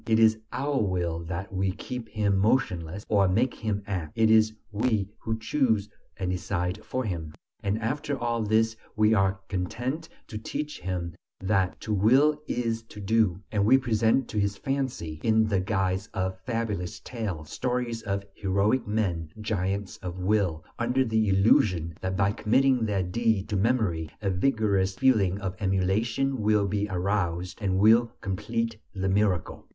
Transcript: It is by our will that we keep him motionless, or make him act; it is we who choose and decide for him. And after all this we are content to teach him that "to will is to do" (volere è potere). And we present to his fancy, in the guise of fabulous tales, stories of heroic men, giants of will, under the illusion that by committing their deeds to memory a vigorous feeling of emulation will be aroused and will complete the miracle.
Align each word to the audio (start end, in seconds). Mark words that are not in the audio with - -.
It 0.07 0.17
is 0.17 0.33
by 0.51 0.57
our 0.63 0.81
will 0.81 1.19
that 1.25 1.53
we 1.53 1.73
keep 1.73 2.09
him 2.09 2.39
motionless, 2.39 3.05
or 3.07 3.27
make 3.27 3.53
him 3.53 3.83
act; 3.85 4.13
it 4.15 4.31
is 4.31 4.53
we 4.71 5.09
who 5.19 5.37
choose 5.37 5.89
and 6.17 6.31
decide 6.31 6.83
for 6.83 7.03
him. 7.03 7.35
And 7.61 7.77
after 7.79 8.17
all 8.17 8.41
this 8.41 8.75
we 8.95 9.13
are 9.13 9.41
content 9.47 10.09
to 10.29 10.39
teach 10.39 10.79
him 10.79 11.13
that 11.39 11.79
"to 11.81 11.93
will 11.93 12.41
is 12.47 12.81
to 12.89 12.99
do" 12.99 13.13
(volere 13.27 13.33
è 13.33 13.35
potere). 13.35 13.43
And 13.51 13.65
we 13.67 13.77
present 13.77 14.27
to 14.29 14.39
his 14.39 14.57
fancy, 14.57 15.19
in 15.23 15.43
the 15.45 15.59
guise 15.59 16.09
of 16.15 16.41
fabulous 16.47 16.99
tales, 16.99 17.51
stories 17.51 18.01
of 18.01 18.23
heroic 18.33 18.87
men, 18.87 19.29
giants 19.39 19.97
of 19.97 20.17
will, 20.17 20.65
under 20.79 21.05
the 21.05 21.29
illusion 21.29 21.93
that 22.01 22.17
by 22.17 22.31
committing 22.31 22.87
their 22.87 23.03
deeds 23.03 23.49
to 23.49 23.55
memory 23.55 24.09
a 24.19 24.31
vigorous 24.31 24.95
feeling 24.95 25.39
of 25.39 25.55
emulation 25.59 26.41
will 26.41 26.67
be 26.67 26.87
aroused 26.89 27.59
and 27.61 27.77
will 27.77 28.11
complete 28.21 28.77
the 28.95 29.07
miracle. 29.07 29.67